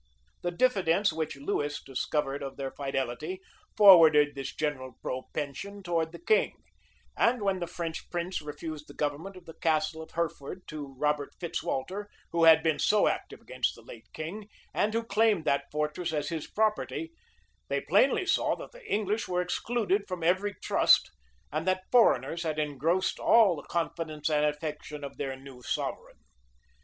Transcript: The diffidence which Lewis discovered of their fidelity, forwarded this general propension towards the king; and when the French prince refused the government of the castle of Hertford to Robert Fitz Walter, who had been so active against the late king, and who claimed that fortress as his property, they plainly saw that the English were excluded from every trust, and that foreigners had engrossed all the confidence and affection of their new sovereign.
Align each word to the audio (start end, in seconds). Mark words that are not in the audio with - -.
The 0.41 0.49
diffidence 0.49 1.13
which 1.13 1.35
Lewis 1.37 1.79
discovered 1.79 2.41
of 2.41 2.57
their 2.57 2.71
fidelity, 2.71 3.39
forwarded 3.77 4.33
this 4.33 4.51
general 4.51 4.93
propension 4.99 5.83
towards 5.83 6.11
the 6.11 6.17
king; 6.17 6.53
and 7.15 7.43
when 7.43 7.59
the 7.59 7.67
French 7.67 8.09
prince 8.09 8.41
refused 8.41 8.87
the 8.87 8.95
government 8.95 9.35
of 9.37 9.45
the 9.45 9.53
castle 9.53 10.01
of 10.01 10.09
Hertford 10.09 10.63
to 10.69 10.95
Robert 10.97 11.35
Fitz 11.39 11.61
Walter, 11.61 12.09
who 12.31 12.45
had 12.45 12.63
been 12.63 12.79
so 12.79 13.07
active 13.07 13.41
against 13.41 13.75
the 13.75 13.83
late 13.83 14.11
king, 14.11 14.49
and 14.73 14.91
who 14.95 15.03
claimed 15.03 15.45
that 15.45 15.69
fortress 15.71 16.11
as 16.13 16.29
his 16.29 16.47
property, 16.47 17.11
they 17.67 17.81
plainly 17.81 18.25
saw 18.25 18.55
that 18.55 18.71
the 18.71 18.83
English 18.91 19.27
were 19.27 19.43
excluded 19.43 20.07
from 20.07 20.23
every 20.23 20.55
trust, 20.63 21.11
and 21.51 21.67
that 21.67 21.83
foreigners 21.91 22.41
had 22.41 22.57
engrossed 22.57 23.19
all 23.19 23.55
the 23.55 23.61
confidence 23.69 24.31
and 24.31 24.45
affection 24.47 25.03
of 25.03 25.17
their 25.17 25.35
new 25.35 25.61
sovereign. 25.61 26.17